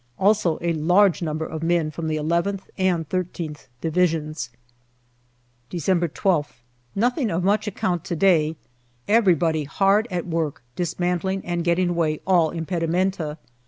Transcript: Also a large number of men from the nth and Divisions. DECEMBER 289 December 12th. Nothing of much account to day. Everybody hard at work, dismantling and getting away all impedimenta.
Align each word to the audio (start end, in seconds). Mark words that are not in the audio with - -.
Also 0.17 0.57
a 0.61 0.73
large 0.73 1.21
number 1.21 1.45
of 1.45 1.61
men 1.61 1.91
from 1.91 2.07
the 2.07 2.17
nth 2.17 2.61
and 2.75 3.05
Divisions. 3.07 4.49
DECEMBER 5.69 6.07
289 6.07 6.07
December 6.07 6.07
12th. 6.07 6.53
Nothing 6.95 7.29
of 7.29 7.43
much 7.43 7.67
account 7.67 8.03
to 8.05 8.15
day. 8.15 8.55
Everybody 9.07 9.65
hard 9.65 10.07
at 10.09 10.25
work, 10.25 10.63
dismantling 10.75 11.45
and 11.45 11.63
getting 11.63 11.89
away 11.89 12.19
all 12.25 12.49
impedimenta. 12.49 13.37